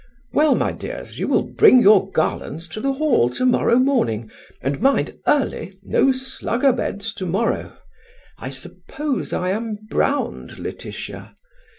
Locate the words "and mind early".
4.59-5.77